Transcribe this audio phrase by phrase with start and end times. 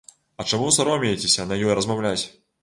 [0.43, 2.25] А чаму саромеецеся на ёй размаўляць?